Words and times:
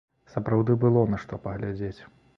Сапраўды 0.35 0.77
было 0.85 1.05
на 1.13 1.21
што 1.27 1.41
паглядзець. 1.47 1.97